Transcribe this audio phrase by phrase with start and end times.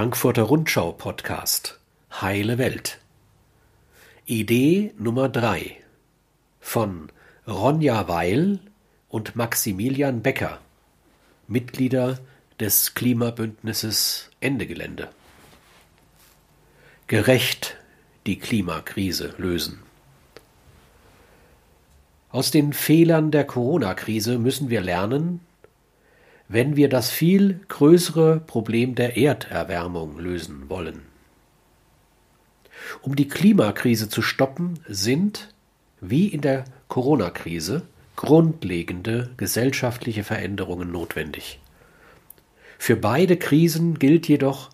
[0.00, 1.78] Frankfurter Rundschau Podcast
[2.10, 3.00] Heile Welt
[4.24, 5.76] Idee Nummer 3
[6.58, 7.12] von
[7.46, 8.60] Ronja Weil
[9.10, 10.58] und Maximilian Becker,
[11.48, 12.18] Mitglieder
[12.58, 15.10] des Klimabündnisses Ende Gelände.
[17.06, 17.76] Gerecht
[18.24, 19.80] die Klimakrise lösen.
[22.30, 25.40] Aus den Fehlern der Corona-Krise müssen wir lernen,
[26.52, 31.02] wenn wir das viel größere Problem der Erderwärmung lösen wollen.
[33.02, 35.54] Um die Klimakrise zu stoppen, sind,
[36.00, 37.82] wie in der Corona-Krise,
[38.16, 41.60] grundlegende gesellschaftliche Veränderungen notwendig.
[42.78, 44.70] Für beide Krisen gilt jedoch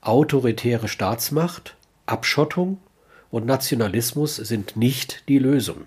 [0.00, 2.78] autoritäre Staatsmacht, Abschottung
[3.30, 5.84] und Nationalismus sind nicht die Lösung.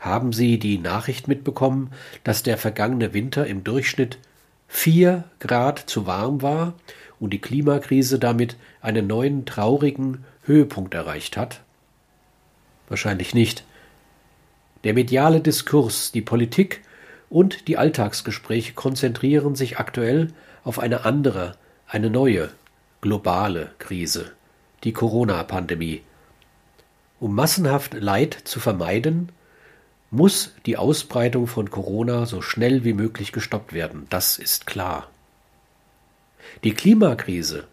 [0.00, 1.92] Haben Sie die Nachricht mitbekommen,
[2.24, 4.18] dass der vergangene Winter im Durchschnitt
[4.66, 6.72] vier Grad zu warm war
[7.20, 11.60] und die Klimakrise damit einen neuen traurigen Höhepunkt erreicht hat?
[12.88, 13.64] Wahrscheinlich nicht.
[14.82, 16.80] Der mediale Diskurs, die Politik
[17.28, 20.32] und die Alltagsgespräche konzentrieren sich aktuell
[20.64, 21.56] auf eine andere,
[21.86, 22.48] eine neue,
[23.02, 24.32] globale Krise,
[24.82, 26.00] die Corona-Pandemie.
[27.20, 29.30] Um massenhaft Leid zu vermeiden,
[30.10, 35.08] muss die Ausbreitung von Corona so schnell wie möglich gestoppt werden, das ist klar.
[36.64, 37.68] Die Klimakrise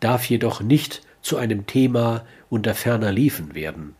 [0.00, 3.94] darf jedoch nicht zu einem Thema unter ferner Liefen werden.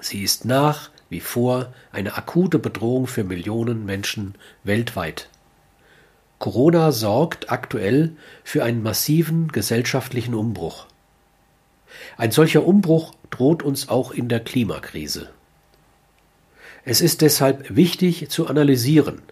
[0.00, 5.28] Sie ist nach wie vor eine akute Bedrohung für Millionen Menschen weltweit.
[6.38, 10.86] Corona sorgt aktuell für einen massiven gesellschaftlichen Umbruch.
[12.16, 15.30] Ein solcher Umbruch droht uns auch in der Klimakrise.
[16.84, 19.22] Es ist deshalb wichtig zu analysieren,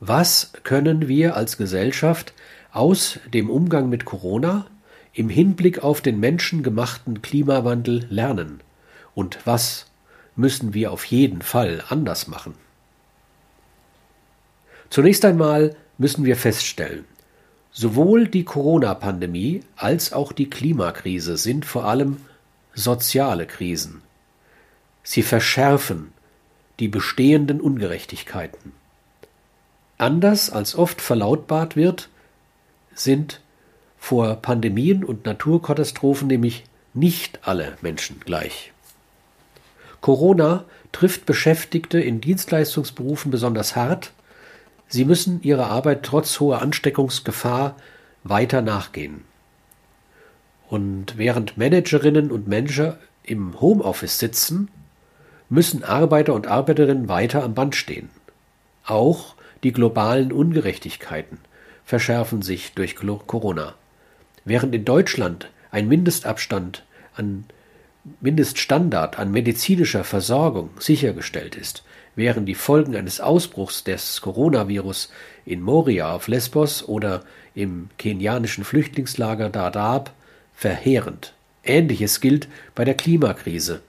[0.00, 2.32] was können wir als Gesellschaft
[2.72, 4.66] aus dem Umgang mit Corona
[5.12, 8.60] im Hinblick auf den menschengemachten Klimawandel lernen
[9.14, 9.86] und was
[10.34, 12.54] müssen wir auf jeden Fall anders machen.
[14.88, 17.04] Zunächst einmal müssen wir feststellen,
[17.70, 22.16] sowohl die Corona-Pandemie als auch die Klimakrise sind vor allem
[22.72, 24.00] soziale Krisen.
[25.02, 26.12] Sie verschärfen
[26.80, 28.72] die bestehenden Ungerechtigkeiten.
[29.98, 32.08] Anders als oft verlautbart wird,
[32.94, 33.40] sind
[33.98, 38.72] vor Pandemien und Naturkatastrophen nämlich nicht alle Menschen gleich.
[40.00, 44.12] Corona trifft Beschäftigte in Dienstleistungsberufen besonders hart.
[44.86, 47.76] Sie müssen ihrer Arbeit trotz hoher Ansteckungsgefahr
[48.22, 49.24] weiter nachgehen.
[50.68, 54.68] Und während Managerinnen und Manager im Homeoffice sitzen,
[55.48, 58.10] müssen Arbeiter und Arbeiterinnen weiter am Band stehen.
[58.84, 61.38] Auch die globalen Ungerechtigkeiten
[61.84, 63.74] verschärfen sich durch Corona.
[64.44, 67.44] Während in Deutschland ein Mindestabstand an
[68.20, 71.82] Mindeststandard an medizinischer Versorgung sichergestellt ist,
[72.16, 75.10] wären die Folgen eines Ausbruchs des Coronavirus
[75.44, 77.22] in Moria auf Lesbos oder
[77.54, 80.12] im kenianischen Flüchtlingslager Dadaab
[80.54, 81.34] verheerend.
[81.64, 83.82] Ähnliches gilt bei der Klimakrise.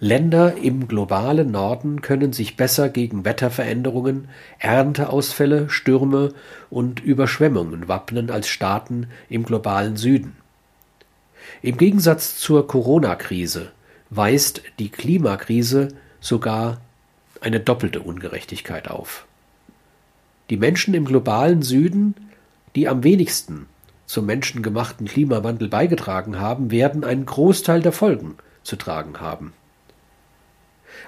[0.00, 4.28] Länder im globalen Norden können sich besser gegen Wetterveränderungen,
[4.60, 6.34] Ernteausfälle, Stürme
[6.70, 10.36] und Überschwemmungen wappnen als Staaten im globalen Süden.
[11.62, 13.72] Im Gegensatz zur Corona-Krise
[14.10, 15.88] weist die Klimakrise
[16.20, 16.80] sogar
[17.40, 19.26] eine doppelte Ungerechtigkeit auf.
[20.48, 22.14] Die Menschen im globalen Süden,
[22.76, 23.66] die am wenigsten
[24.06, 29.52] zum menschengemachten Klimawandel beigetragen haben, werden einen Großteil der Folgen zu tragen haben.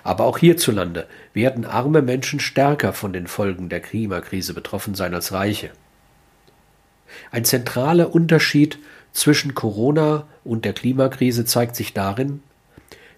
[0.02, 5.32] Aber auch hierzulande werden arme Menschen stärker von den Folgen der Klimakrise betroffen sein als
[5.32, 5.70] Reiche.
[7.30, 8.78] Ein zentraler Unterschied
[9.12, 12.42] zwischen Corona und der Klimakrise zeigt sich darin,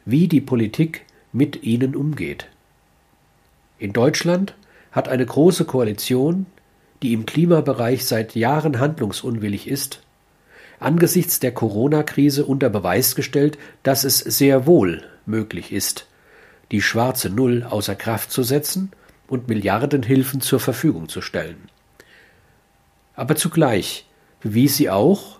[0.04, 2.46] wie die Politik mit ihnen umgeht.
[3.78, 4.54] In Deutschland
[4.90, 6.46] hat eine große Koalition,
[7.02, 10.00] die im Klimabereich seit Jahren handlungsunwillig ist,
[10.78, 16.06] angesichts der Corona-Krise unter Beweis gestellt, dass es sehr wohl möglich ist,
[16.72, 18.90] die schwarze Null außer Kraft zu setzen
[19.28, 21.68] und Milliardenhilfen zur Verfügung zu stellen.
[23.14, 24.06] Aber zugleich
[24.40, 25.38] bewies sie auch,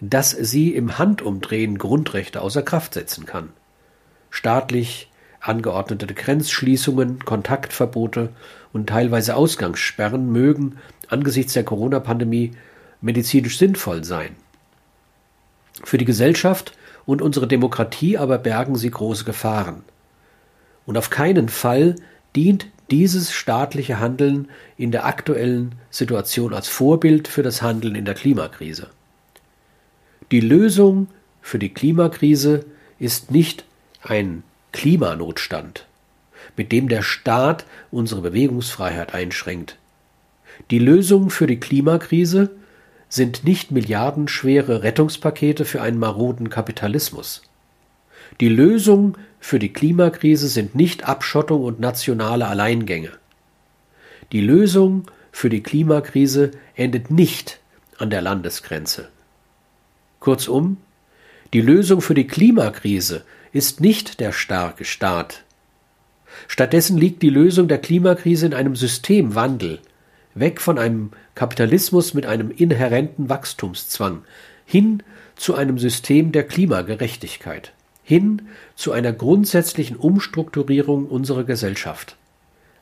[0.00, 3.50] dass sie im Handumdrehen Grundrechte außer Kraft setzen kann.
[4.30, 5.10] Staatlich
[5.40, 8.30] angeordnete Grenzschließungen, Kontaktverbote
[8.72, 10.78] und teilweise Ausgangssperren mögen
[11.08, 12.52] angesichts der Corona-Pandemie
[13.00, 14.34] medizinisch sinnvoll sein.
[15.84, 19.84] Für die Gesellschaft und unsere Demokratie aber bergen sie große Gefahren.
[20.86, 21.96] Und auf keinen Fall
[22.36, 28.14] dient dieses staatliche Handeln in der aktuellen Situation als Vorbild für das Handeln in der
[28.14, 28.90] Klimakrise.
[30.30, 31.08] Die Lösung
[31.40, 32.64] für die Klimakrise
[32.98, 33.64] ist nicht
[34.02, 34.42] ein
[34.72, 35.86] Klimanotstand,
[36.56, 39.76] mit dem der Staat unsere Bewegungsfreiheit einschränkt.
[40.70, 42.50] Die Lösung für die Klimakrise
[43.08, 47.42] sind nicht milliardenschwere Rettungspakete für einen maroden Kapitalismus.
[48.40, 53.10] Die Lösung für die Klimakrise sind nicht Abschottung und nationale Alleingänge.
[54.32, 57.60] Die Lösung für die Klimakrise endet nicht
[57.98, 59.10] an der Landesgrenze.
[60.18, 60.78] Kurzum,
[61.52, 65.44] die Lösung für die Klimakrise ist nicht der starke Staat.
[66.48, 69.78] Stattdessen liegt die Lösung der Klimakrise in einem Systemwandel,
[70.34, 74.24] weg von einem Kapitalismus mit einem inhärenten Wachstumszwang,
[74.64, 75.02] hin
[75.36, 77.74] zu einem System der Klimagerechtigkeit,
[78.04, 78.42] hin
[78.76, 82.16] zu einer grundsätzlichen Umstrukturierung unserer Gesellschaft,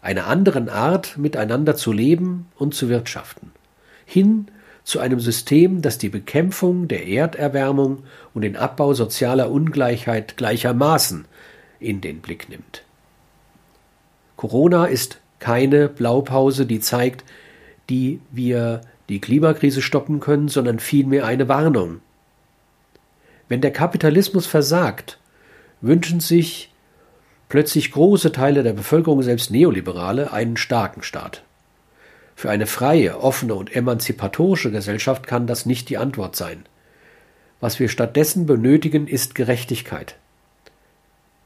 [0.03, 3.53] einer anderen Art miteinander zu leben und zu wirtschaften,
[4.05, 4.49] hin
[4.85, 8.03] zu einem System, das die Bekämpfung der Erderwärmung
[8.35, 11.25] und den Abbau sozialer Ungleichheit gleichermaßen
[11.79, 12.83] in den Blick nimmt.
[14.37, 17.25] Corona ist keine Blaupause, die zeigt,
[17.89, 22.01] die wir die Klimakrise stoppen können, sondern vielmehr eine Warnung.
[23.49, 25.19] Wenn der Kapitalismus versagt,
[25.81, 26.73] wünschen sich
[27.49, 31.43] plötzlich große Teile der Bevölkerung, selbst Neoliberale, einen starken Staat.
[32.35, 36.65] Für eine freie, offene und emanzipatorische Gesellschaft kann das nicht die Antwort sein.
[37.61, 40.17] Was wir stattdessen benötigen, ist Gerechtigkeit.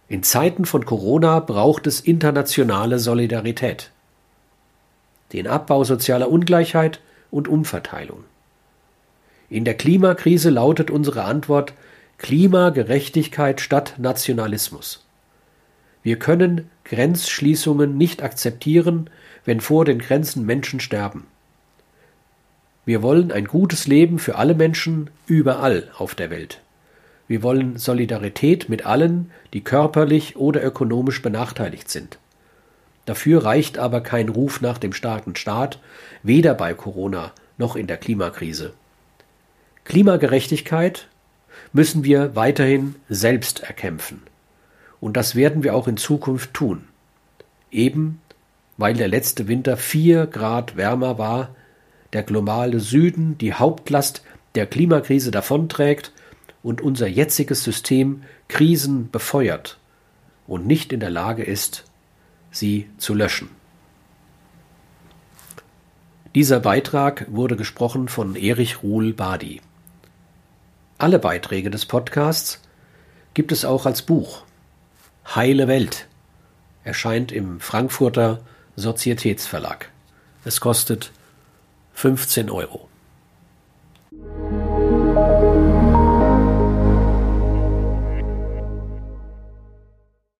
[0.08, 3.90] In Zeiten von Corona braucht es internationale Solidarität
[5.32, 7.00] den Abbau sozialer Ungleichheit
[7.30, 8.24] und Umverteilung.
[9.48, 11.72] In der Klimakrise lautet unsere Antwort
[12.18, 15.04] Klimagerechtigkeit statt Nationalismus.
[16.02, 19.10] Wir können Grenzschließungen nicht akzeptieren,
[19.44, 21.26] wenn vor den Grenzen Menschen sterben.
[22.86, 26.60] Wir wollen ein gutes Leben für alle Menschen überall auf der Welt.
[27.28, 32.18] Wir wollen Solidarität mit allen, die körperlich oder ökonomisch benachteiligt sind.
[33.04, 35.80] Dafür reicht aber kein Ruf nach dem starken Staat,
[36.22, 38.72] weder bei Corona noch in der Klimakrise.
[39.84, 41.08] Klimagerechtigkeit
[41.76, 44.22] müssen wir weiterhin selbst erkämpfen.
[44.98, 46.88] Und das werden wir auch in Zukunft tun.
[47.70, 48.20] Eben
[48.76, 51.54] weil der letzte Winter vier Grad wärmer war,
[52.12, 54.22] der globale Süden die Hauptlast
[54.54, 56.12] der Klimakrise davonträgt
[56.62, 59.78] und unser jetziges System Krisen befeuert
[60.46, 61.84] und nicht in der Lage ist,
[62.50, 63.50] sie zu löschen.
[66.34, 69.62] Dieser Beitrag wurde gesprochen von Erich Ruhl Badi.
[70.98, 72.62] Alle Beiträge des Podcasts
[73.34, 74.44] gibt es auch als Buch.
[75.34, 76.06] Heile Welt
[76.84, 78.40] erscheint im Frankfurter
[78.76, 79.90] Sozietätsverlag.
[80.46, 81.12] Es kostet
[81.92, 82.85] 15 Euro.